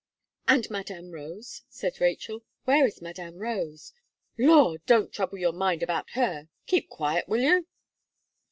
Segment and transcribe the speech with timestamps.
[0.47, 3.93] "And Madame Rose," said Rachel, "where is Madame Rose?"
[4.35, 4.77] "Law!
[4.87, 6.49] don't trouble your mind about her.
[6.65, 7.67] Keep quiet, will you?"